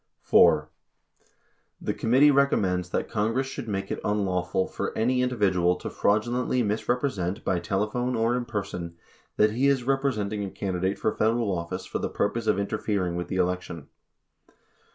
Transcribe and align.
4. 0.23 0.67
The 1.79 1.93
committee 1.93 2.31
recommends 2.31 2.89
that 2.89 3.07
Congress 3.07 3.45
should 3.45 3.67
make 3.67 3.91
it 3.91 3.99
unlawful 4.03 4.67
for 4.67 4.97
any 4.97 5.21
individual 5.21 5.75
to 5.75 5.91
fraudulently 5.91 6.63
misrepresent 6.63 7.45
by 7.45 7.59
telephone 7.59 8.15
or 8.15 8.35
in 8.35 8.45
person 8.45 8.95
that 9.37 9.51
he 9.51 9.67
is 9.67 9.83
representing 9.83 10.43
a 10.43 10.49
candidate 10.49 10.97
for 10.97 11.15
Federal 11.15 11.55
office 11.55 11.85
for 11.85 11.99
the 11.99 12.09
purpose 12.09 12.47
of 12.47 12.57
interfering 12.57 13.15
with 13.15 13.27
the 13.27 13.35
election. 13.35 13.89